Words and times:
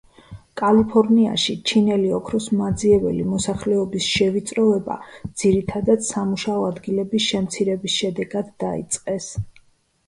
კალიფორნიაში, 0.59 1.55
ჩინელი 1.71 2.09
ოქროსმაძიებელი 2.19 3.27
მოსახლეობის 3.35 4.09
შევიწროვება, 4.15 4.97
ძირითადად 5.43 6.09
სამუშაო 6.11 6.67
ადგილების 6.73 7.31
შემცირების 7.35 8.01
შემდეგ 8.03 8.37
დაიწყეს. 8.69 9.33